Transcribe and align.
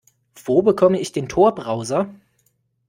Wo 0.45 0.63
bekomme 0.63 0.99
ich 0.99 1.11
den 1.11 1.29
Tor-Browser? 1.29 2.09